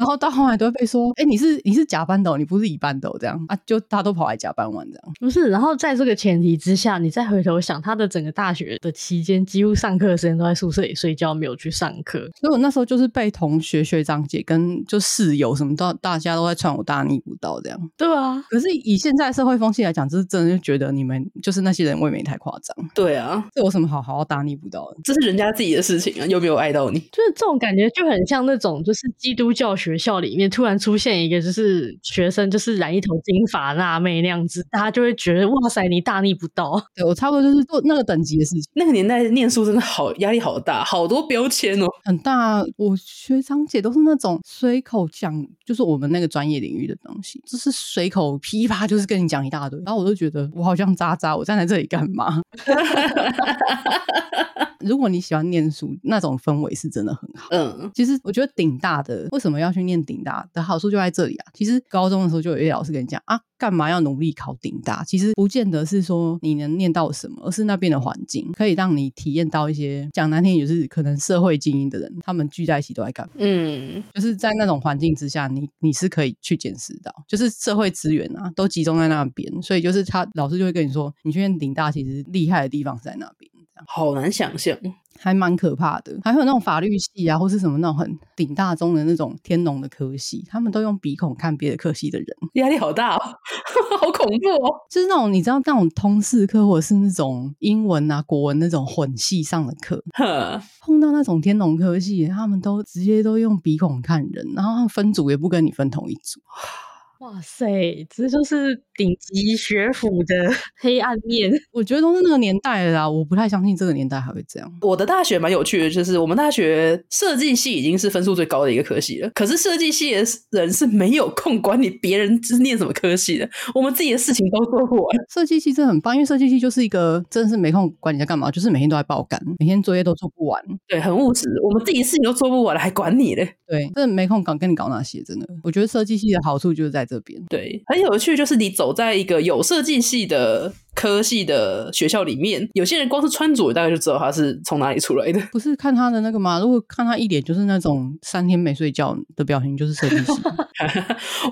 [0.00, 5.12] 然后到后来都会被说，哎，你是你是甲班的，你不是乙班的，这样啊，就大家都跑来甲班玩这样。
[5.20, 12.20] 不是，然后在这个前提之下，你再回头想，他的整个大学的期间，几乎上课的时间都在宿舍里睡觉，没有去上课。
[12.40, 17.78] 所以我那时候就是被同学、学长姐跟就室友什么都大家都在传我大逆不道这样。
[17.98, 22.74] 对啊，可是以现在社会风气来讲，就是真的就觉得你们就是那些人未免太夸张。
[22.94, 24.96] 对啊，这有什么好好好大逆不道的？
[25.04, 26.98] 这是人家自己的事情啊，又没有碍到你。
[26.98, 30.80] 就是这种感觉就很像那种就是基督教学校里面突然。
[30.80, 36.82] 出现一个就是学生，就是染一头金发辣妹那样子，大家就会觉得哇塞，你大逆不道。
[36.94, 38.62] 对，我差不多就是做那个等级的事情。
[38.72, 42.64] 那个年代念书真的好压力好大，好多标签哦，很大。
[42.78, 52.40] 我学长姐都是那种随口讲，就是我们那个专业领域的东西，就是随口噼啪，就是跟你讲一大堆，然后我就觉得我好像渣渣，我站在这里干嘛？
[54.80, 57.48] 如果你喜欢念书，那种氛围是真的很好。
[57.50, 61.46] 嗯，其实我觉得顶大的为什么要去念顶大的好处就在这里啊。
[61.54, 65.04] 其实高中的时候就有一位老师跟你讲啊，干嘛要努力考顶大？
[65.04, 73.34] 其实不见得是说你能念到什么，而是那边的环境可以让你体验到一些讲难听，也是可能社会精英的人他们聚在一起都在干嘛。
[73.38, 83.50] 嗯，就是在那种环境之下，你你是可以去见识到，就是社会资源啊都集中在那边，所以就是他老师就会跟你说，你去念顶大其实厉害的地方是在那边。
[83.86, 84.76] 好难想象，
[85.18, 86.18] 还蛮可怕的。
[86.24, 93.20] 还有那种法律系啊，或是什么那种很顶大中的那种天龙的科系，他们都用鼻孔看别的科系的人，压力好大哦，
[94.00, 94.74] 好恐怖哦。
[94.90, 106.40] 就是那种你知道那种通识课，或者是那种英文啊、国文那种混系上的课，呵碰到那种天龙科系，他们都直接都用鼻孔看人，然后他们分组也不跟你分同一组。
[107.20, 111.52] 哇塞，这就是顶级学府的 黑暗面。
[111.70, 114.72] 我觉得都是那个年代了啦，我不太相信这个年代还会这样。
[114.80, 119.30] 我的大学蛮有趣的，就是我们大学设计系已经是分数最高的一个科系了。
[119.34, 120.24] 可是设计系的
[120.62, 125.16] 人是没有空管你别人是念什么科系的，我们自己的事情都做不完。
[125.28, 130.58] 设计系真的很棒，因为设计系就是一个真的是没空管你在干嘛，就是每天都在爆肝，每天作业都做不完。
[130.88, 131.46] 对，很务实。
[131.62, 133.56] 我们自己的事情都做不完了，还管你嘞？
[133.66, 135.46] 对，真的没空搞跟你搞那些，真的。
[135.62, 145.40] 我觉得设计系的好处就是在这边，对，很有趣，就是你走在一个有设计系的科系的学校里面，有些人光是穿着，大概就知道他是从哪里出来的。
[145.52, 146.58] 不是看他的那个吗？
[146.60, 150.32] 如果看他一脸就是那种三天没睡觉的表情，就是设计师。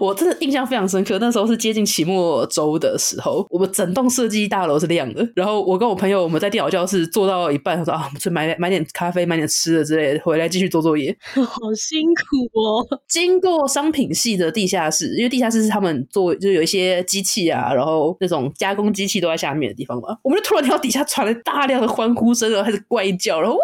[0.00, 5.26] 我真的印象非常深刻，那时候是接近期末周的时候，我们整栋设计大楼是亮的。
[5.34, 11.16] 然后我跟我朋友，我们在电脑教室坐到一半，他说啊，我们去买买点咖啡，买点吃的之类的，回来继续做作业。
[11.34, 13.00] 好辛苦哦！
[13.06, 20.18] 经过商品系的地下室，因为地下室是他们做，就有一些机器啊，然后那种加工机器都在下面的地方吧。
[20.22, 23.62] 我们就突然听到底下传来大量的欢呼声，然后开始怪叫，然后哇，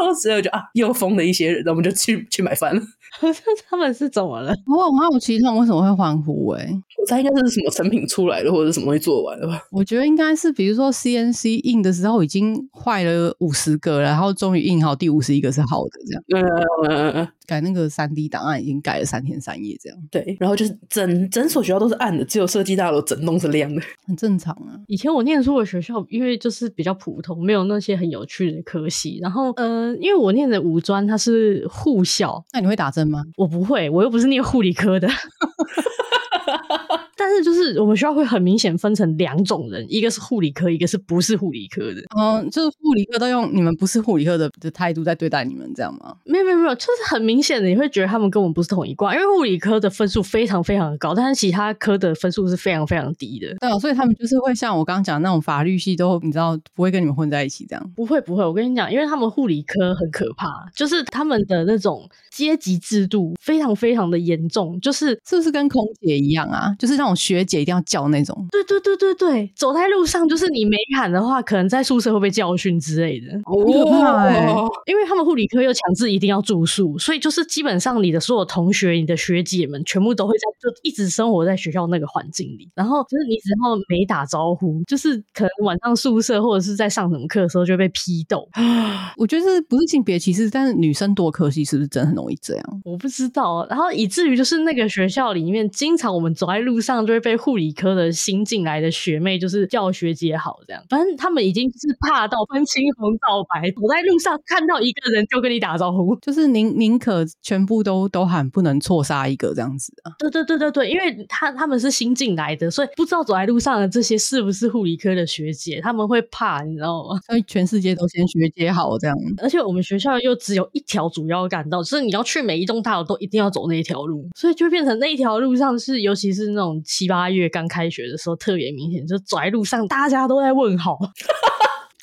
[0.00, 2.82] 然后之后就啊，又疯了一些人，然后我们就去去买饭了。
[3.68, 4.52] 他们是怎么了？
[4.66, 6.62] 我很好奇他们为什么会欢呼、欸？
[6.62, 9.60] 哎，我猜应该是什么成品出来了，或者是什么东西做完了吧？
[9.72, 16.22] 我觉得应该是，比如说 CNC 印的时候已经坏了五十个了，然后终于印好第五十一个是好的，这样。
[16.28, 17.28] 嗯嗯嗯。
[17.46, 19.98] 改那个三 D 档案已经改了三天三夜，这样。
[20.10, 24.80] 对，然后就是整整所学校都是暗的，只有设计大楼整栋是亮的，很正常啊。
[24.86, 29.18] 以前我念书的学校，因为就是比较普通，没有那些很有趣的科系。
[29.22, 33.24] 然后，呃，因为我念的五专它是护校，那你会打针吗？
[33.36, 35.08] 我不会，我又不是念护理科的。
[37.28, 42.00] 但但是就是我们学校会很明显分成两种人，一个是护理科，一个是不是护理科的。
[42.18, 46.16] 嗯，就是护理科都用你们不是护理科的的态度在对待你们，这样吗？
[46.24, 53.54] 没有没有没有，就是很明显的，你会觉得他们跟我们不是同一挂，因为护理科的分数非常非常的高，但是其他科的分数是非常非常低的。
[53.60, 57.92] 对啊，所以他们就是会像我刚刚讲的那种法律系都你知道不会跟你们混在一起这样。
[57.94, 66.74] 不会不会，我跟你讲，因为他们护理科很可怕，就是他们的那种阶级制度非常非常的严重，就是是不是跟空姐一样啊？
[66.78, 68.46] 就是那种学姐一定要叫那种。
[68.50, 73.32] 对对对对对，走在路上就是你没喊的话，可能在宿舍会被教训之类的。
[73.44, 82.68] 哦，因为他们护理科又强制一定要住宿，所以就是基本上你的所有同学、你的学姐们全部都会在就一直生活在学校那个环境里。
[82.74, 88.48] 然后就是你只要没打招呼，就是可能晚上宿舍或者是在上什么课的时候就被批斗。
[89.16, 92.80] 我觉得这不是性别歧视，但是女生多科系是不是真的很容易这样？
[92.84, 93.66] 我不知道。
[93.68, 100.82] 然后以至于就是那个学校里面，经常我们走在路上就会被护理科的新进来的学妹就是叫学姐好这样。
[100.88, 110.12] 反正他们已经是怕到分青红皂白，走在路上看到一个人就跟你打招呼，就是宁宁可全部都都喊，不能错杀一个这样子啊。
[110.18, 117.20] 对对对对对，因为他他们是新进来的，所以不知道走在路上的这些是不是护理科的学姐，他们会怕，你知道吗？
[117.26, 119.16] 所以全世界都先学姐好这样。
[119.42, 130.98] 而且我们学校又只有一条主要干道，就是你要去每一栋大楼都一定要走那一条路，所以就变成那一条路上是，尤其是那种七八月刚开学的时候特别明显，就走在路上大家都在问好。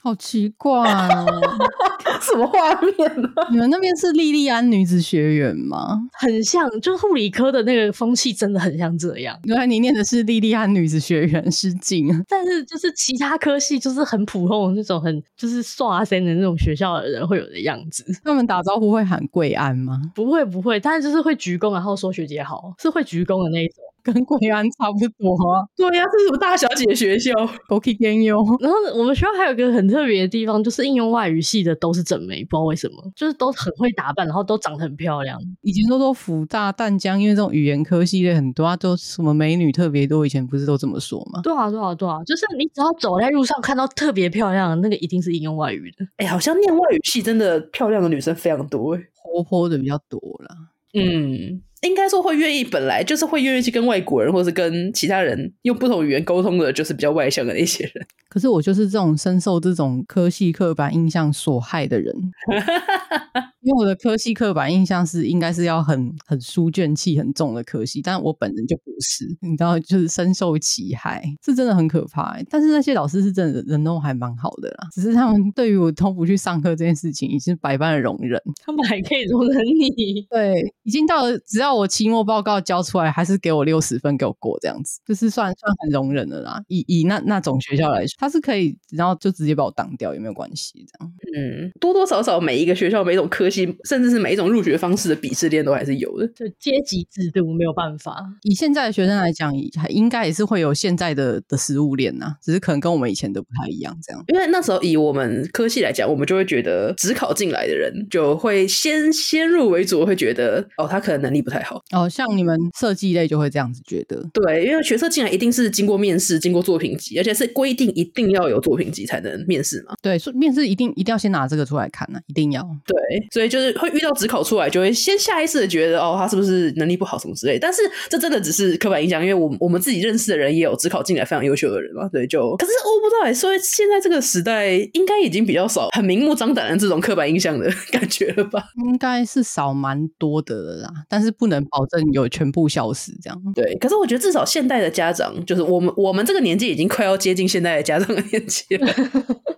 [0.03, 1.25] 好奇怪哦，
[2.21, 3.27] 什么画面呢？
[3.49, 5.99] 你们那边是莉莉安女子学院吗？
[6.13, 9.35] 很像，就是护理科的那个风气真的很像这样。
[9.45, 12.07] 原来你念的是莉莉安女子学院，失敬。
[12.29, 18.05] 但是就是其他科系就是很普通的那种，很就是刷身的那种学校的人会有的样子。
[18.23, 19.99] 他们打招呼会喊贵安吗？
[20.13, 23.77] 不会不会，但是就是会鞠躬，然后说学姐好，是会鞠躬的那一种。
[24.05, 27.31] 跟贵安差不多啊，对呀、啊，这是什么大小姐学校
[27.69, 28.37] ？OK，兼用。
[28.59, 35.39] 然后我们学校还有一个很特别的地方，就是应用外语系的都是整眉，不知道为什么，就是都很会打扮，然后都长得很漂亮。
[35.61, 41.41] 以前都说福大淡江，因为这种语言科系列很多，啊，都什么美女特别多，以前不是都这么说吗？
[41.41, 46.05] 对啊，对啊，对啊，就是你只要走在路上看到特别漂亮的那个，一定是应用外语的。
[46.17, 50.55] 哎、欸，好像念外语系真的漂亮的女生非常多，哎，活泼的比较多啦。
[50.95, 51.61] 嗯。
[51.81, 58.07] 应该说会愿意，本来就是会愿意去跟外国人，或是跟其他人用不同语言沟通的，就是比较外向的那些人。
[58.27, 62.11] 可是我就是这种深受这种科系刻板印象所害的人，
[63.65, 72.45] 因为我的科系刻板印象是应该是要很很书卷气很重的科系，但我本人就不是，你知道，就是深受其害，是真的很可怕、欸。
[72.49, 80.21] 但是那些老师是真的人都还蛮好的啦，只是他们对于我都不去上课这件事情，已经百般的容忍，他们还可以容忍你。
[80.31, 81.75] 对，已经到了只要。
[81.75, 86.63] 我期末报告交出来，还是给我六十分给我过这样子，就是算算很容忍的啦。
[86.69, 91.13] 以以那那种学校来说，他是可以，然后就直接把我挡掉，也没有关系这样。
[91.35, 96.25] 嗯，多多少少每一个学校每一种科系，甚至是每一种入学方式的鄙视链都还是有的。
[96.27, 98.23] 就阶级制度没有办法。
[98.43, 104.23] 以现在的学生来讲，还应该也是会有现在的的食物链呐，只是可能跟我们以前的不太一样这样。
[104.33, 111.81] 因为那时候以我们科系来讲，我们就会觉得只考进来的人就会先先入为主，会觉得哦，他可能能力不太好。
[111.91, 112.45] 哦，像你。
[112.45, 119.95] 们设计类就会这样子觉得，对，因为学测进来一定是经过面试、经过作品集，而且是规定一定要有作品集才能面试嘛。
[119.99, 122.61] 对，所以面试一定一定要先拿这个出来看呢、啊，一定要。
[122.85, 122.95] 对，
[123.33, 127.59] 所以就是会遇到指考出来，就会先下意识的觉得哦，他是不是能力不好什么之类。
[127.59, 132.07] 但是这真的只是刻板印象，因为我我们自己认识的人也有指考进来非常优秀的人嘛。
[132.09, 138.63] 对，就可是我不知道，所以现在这个时代应该已经比较少很明目张胆的这种刻板印象的感觉了吧？
[138.85, 143.11] 应该是少蛮多的了啦，但是不能保证有全部消失。
[143.21, 148.87] 这样对，可是我觉得至少现代的家长，就是我们我们这个年纪已经快要接近现代的家长的年纪了。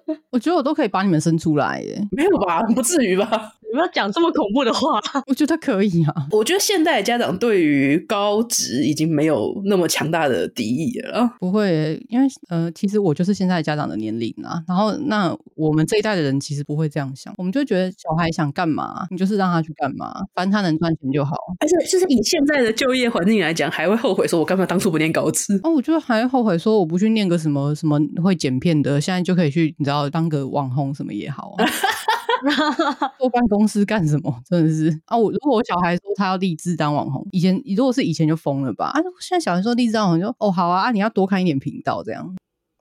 [0.31, 2.61] 我觉得我都可以把你们生出来耶，没有吧？
[2.75, 3.53] 不至于吧？
[3.69, 4.99] 你不要讲这么恐怖的话。
[5.27, 6.13] 我觉得可以啊。
[6.31, 11.29] 我觉得现代的家长对于高职已经没有那么强大的敌意了。
[11.39, 14.63] 不会，因为呃，其实我就是现在家长的年龄啊。
[14.67, 21.35] 然后那我们这一代的人其实不会这样想，我们就觉得小孩想干嘛，你就是让他去干嘛，反正他能赚钱就好。
[21.59, 25.59] 而且就是以现在的就业环境来讲，还会后悔说，我干嘛当初不念高职？
[25.63, 31.65] 哦，我觉得还后悔说，我不去念个什么什么会剪片的，现在就可以去，你知道，当个网红什么也好啊。
[33.17, 34.31] 坐办公室干什么？
[34.47, 35.17] 真的是啊！
[35.17, 38.91] 我如果我小孩说他要立志当网红，以前如果是以前就疯了吧？
[38.93, 42.35] 啊，现在小孩说立志当网红就哦好啊，啊你要多看一点频道这样。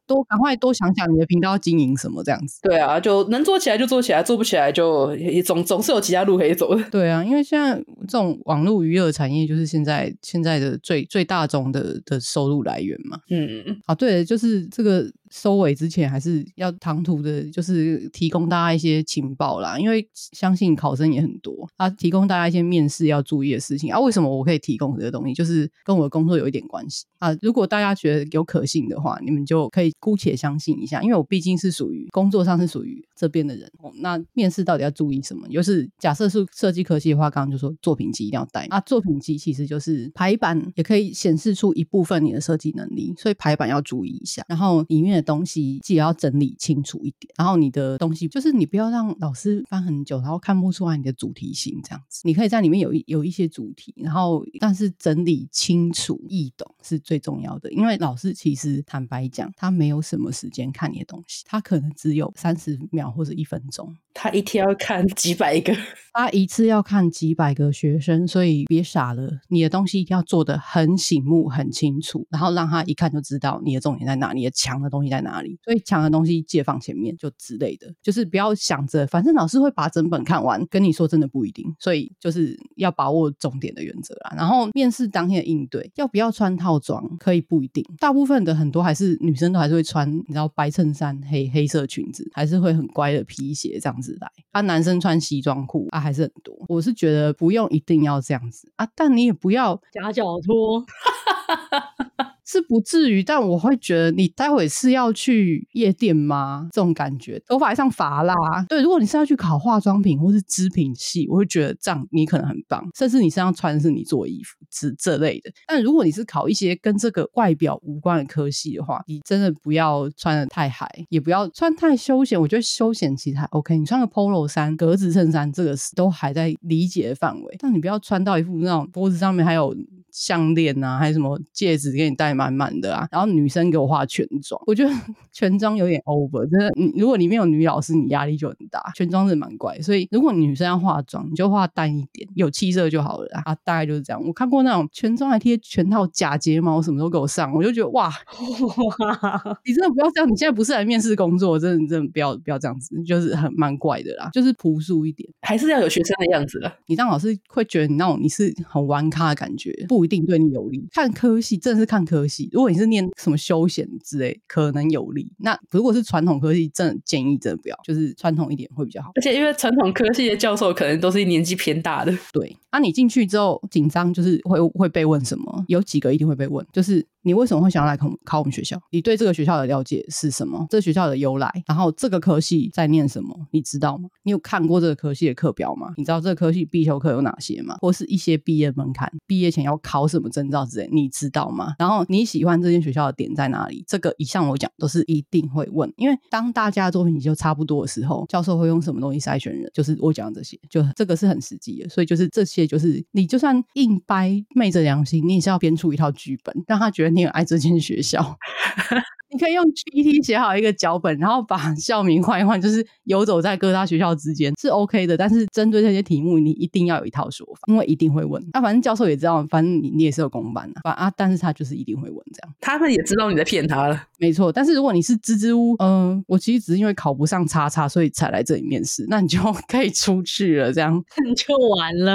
[0.07, 2.61] 多赶快多想想你的频道要经营什么这样子。
[2.62, 5.11] 对啊，就能做起来就做起来，做不起来就
[5.45, 6.85] 总总是有其他路可以走的。
[6.93, 7.75] 对啊，因为现在
[8.07, 13.64] 这种网络娱乐产业就是现在现在的最最大宗的的收入来源嘛嗯。
[13.67, 15.11] 嗯，啊，对，就是这个。
[15.37, 24.01] 收尾之前还是要唐突的，就是提供大家一些情报啦，因为相信考生也很多啊，提供大家一些面试要注意的事情啊。
[24.01, 25.34] 为什么我可以提供这个东西？
[25.34, 27.37] 就是跟我的工作有一点关系啊。
[27.43, 33.70] 如果大家觉得有可信的话，你们就可以姑且相信一下，因为我毕竟是属于工作上是属于这边的人。
[34.01, 35.47] 那面试到底要注意什么？
[35.49, 38.80] 就是假设是设计科系的话，刚刚就说作品集一定要带啊。
[38.80, 44.43] 作品集其实就是排版，也可以显示出一部分你的设计能力，所以排版要注意一下。
[44.49, 52.22] 然后里面的东西记得要整理清楚一点，然后你的东西就是你不要让老师翻很久，然后看不出来你的主题性这样子。
[52.24, 63.95] 你可以在里面有一有一些主题，然后但是整理清楚易懂是最重要的，因为老师其实坦白讲，他没有什么时间看你的东西，他可能只有三十秒或者一分钟。
[64.14, 65.77] 他一天要看几百个，
[66.14, 75.59] 他一次要看几百个学生，所以别傻了，你的东西一定要做的很醒目、很清楚，然后让他一看就知道你的重点在哪，你的强的东西你在哪里。
[75.63, 81.65] 所以抢的东西借放前面就之类的，就是不要想着反正老师会把整本看完，跟你说真的不一定。
[81.79, 84.35] 所以就是要把握重点的原则啦。
[84.37, 94.17] 然后面试当天的应对，要不要穿套装可以不一定，大部分的很多还是女生都还是会穿，你知道白衬衫、黑黑色裙子，还是会很乖的皮鞋这样子。
[94.21, 96.57] 来啊，男生穿西装裤啊，还是很多。
[96.69, 100.85] 我是觉得不用一定要这样子啊，但你也不要夹脚拖。
[102.47, 106.69] 是不至于，但我会觉得你待会是要去夜店吗？
[106.73, 108.35] 这种感觉，头发还上发蜡。
[108.69, 115.51] 对，如果你是要去考化妆品或是织品系，我会觉得这样你可能很棒，甚至你身上穿的是你做衣服之这类的。
[115.67, 122.41] 但如果你是考一些跟这个外表无关的科系的话，你真的不要穿得太嗨，也不要穿太休闲。
[122.41, 127.57] 我觉得休闲其实还 OK，你穿个 Polo 衫、格子衬衫，这个是都还在理解的范围。
[127.59, 129.75] 但你不要穿到一副那种脖子上面还有。
[130.17, 133.07] 项链啊，还是什么戒指给你戴满满的啊？
[133.12, 134.91] 然后女生给我化全妆，我觉得
[135.31, 136.73] 全妆有点 over，真的。
[136.75, 138.83] 你如果里面有女老师，你压力就很大。
[138.95, 143.55] 全妆是蛮怪，所以如果女生要化妆，你就化淡一点，有气色就好了啊。
[143.57, 144.23] 大概就是这样。
[144.27, 150.31] 我看过那种全妆还贴全套假睫毛，什么都给我上，我就觉得哇， 哇你真的不要这样。
[150.33, 156.75] 你现在不是来面试工作，真的真的不要不要这样子，就是很蛮怪的啦，就是朴素一点，还是要有学生的样子了。
[156.87, 160.06] 你当老师会觉得你那种你是很玩咖的感觉，不。
[160.07, 160.87] 一定对你有利。
[160.93, 162.49] 看科系，真的是看科系。
[162.53, 165.31] 如果你是念什么休闲之类，可能有利。
[165.39, 169.11] 那如果是传统科系，真的建议真的不要，就是传统一点会比较好。
[169.17, 172.17] 而且因为传统科系的教授可能都是年纪偏大的。
[172.33, 175.65] 对，那、啊、你进去之后紧张，就是会会被问什么？
[175.67, 177.05] 有几个一定会被问，就是。
[177.27, 178.81] 你为什么会想要来考考我们学校？
[178.93, 180.65] 你对这个学校的了解是什么？
[180.71, 183.37] 这个学校的由来，然后这个科系在念什么？
[183.51, 184.09] 你知道吗？
[184.23, 185.93] 你有看过这个科系的课表吗？
[185.97, 187.79] 你知道这个科系必修课有哪些吗？
[187.81, 191.75] 或是一些毕业门槛，毕业前要考考什么证照之类，你知道吗？
[191.79, 193.83] 然后你喜欢这间学校的点在哪里？
[193.89, 199.71] 这个以上我讲都是一定会问，因为当大家的作品就差不多的时候，教授会用什么东西筛选人？
[199.73, 207.17] 就是我讲这些，就这个是很实际的，所以就是这些就是你就算硬掰昧着良心，你也是要编出一套剧本，让他觉得。
[207.17, 208.37] 你很爱这间学校。
[209.37, 215.14] 你可以用 GPT 写好一个脚本，然后把 校名换一换，就是游走在各大学校之间是 OK 的。
[215.14, 218.43] 但是针对这些题目，你一定要有一套说法，因为一定会问。
[218.55, 222.55] 那、啊、反正教授也知道，反正你你也是有公办的，反啊，但是他就是一定会问这样。
[222.62, 224.51] 他们也知道你在骗他了，没错。
[224.51, 232.14] 但是如果你是支支吾，嗯、呃，我其实只是因为考不上叉叉，所以才来这里面试，那你就 可以出去了，这样你 就完了，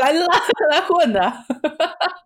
[0.00, 0.26] 来啦，
[0.70, 1.20] 来混的。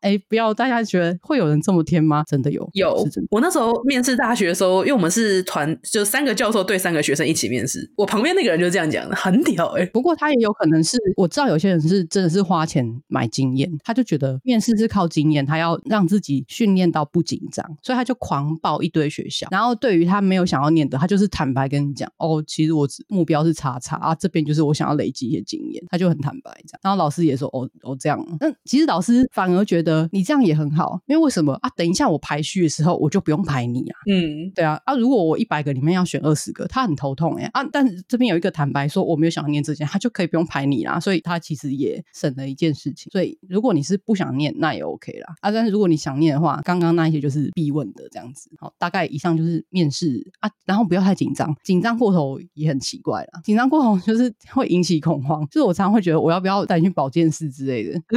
[0.03, 2.23] 哎、欸，不要大家觉得会有人这么天吗？
[2.29, 3.29] 真的有，有，是真的。
[3.31, 7.89] 我那时候面试大学的时候，因为我们是团，就三个教授对三个学生一起面试。
[7.97, 19.47] 我旁边那个人就这样讲的，很屌哎、不过他也有可能是，我知道有些人是真的是花钱买经验，他就觉得面试是靠经验，他要让自己训练到不紧张，所以他就狂报一堆学校。
[19.51, 26.81] 然后对于他没有想要念的，他就是坦白跟你讲，哦，其实我只目标是叉叉啊，这边就是我想要累积一些经验，他就很坦白这样。
[26.83, 28.25] 然后老师也说，哦哦这样。
[28.41, 31.71] 嗯，其实老师反而觉得你这样也很好，因为为什么啊？
[31.77, 33.99] 等一下我排序的时候，我就不用 排你啊。
[34.11, 43.11] 嗯，对啊，啊，如果我一百个里面要选二十个，他很头痛哎啊，但是这边有一个坦白说我没有想要念这件，他就可以不用排你啦，所以他其实也省了一件事情。
[43.11, 48.51] 所以如果你是不想念，那也 OK 啦啊，但是如果你想念的话，刚刚那一些就是必问的这样子。
[48.59, 55.47] 好，大概以上就是面试啊，然后不要太紧张，紧张过头也很奇怪啦，紧张过头就是会引起恐慌。
[55.47, 57.99] 就是我常常会觉得我要不要带你去保健室之类的，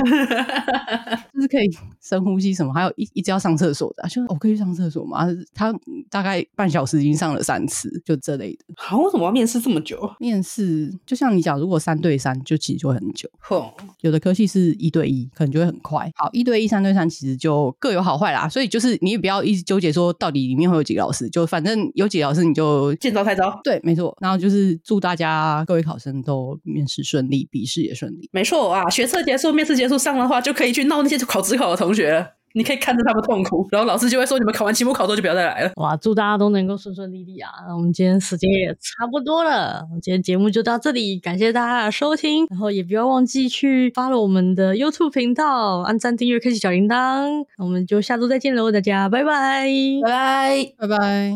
[1.34, 1.70] 就是可以
[2.02, 5.28] 深呼吸什么，还有一一直要上厕所的，就我、哦、可以去上厕所吗？
[5.54, 5.74] 他
[6.10, 8.66] 大概半小时已经上了三次，就这类的。
[8.76, 10.10] 好，为什么要面试这么久？
[10.20, 13.30] 面试就像你讲，如果三对三，就其实就会很久。
[13.40, 13.64] 哼，
[14.02, 16.12] 有的科系是一对一，可能就会很快。
[16.16, 18.48] 好，一对一、三对三，其实就各有好坏啦。
[18.50, 23.60] 所以就是你也不要一直纠结说到底里面会有几个老师，就反正有几个老师你就见招拆招。
[23.64, 24.16] 对，没错。
[24.22, 28.30] 然后就是祝大家各位考生都面试顺利，笔试也顺利。
[28.32, 32.28] 没错啊，学测结束，面试结束，上的话就可以去闹那些考职考的同学了。
[32.58, 37.52] 你可以看着他们痛苦，然后老师就会说：“你们考完期末考之后就不要再来了。”哇，祝大家都能够顺顺利利啊！
[37.68, 49.68] 那我们今天时间也差不多了，我们今天节目就到这里，感谢大家的收听，然后也不要忘记去 follow 我们的 YouTube 频道，按赞、订阅、开启小铃铛，我们就下周再见喽，大家拜拜，
[50.04, 51.36] 拜拜，拜拜。